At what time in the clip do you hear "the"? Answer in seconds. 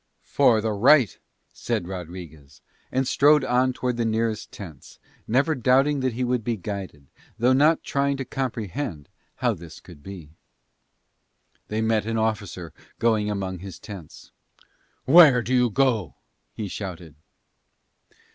0.61-0.71, 3.99-4.03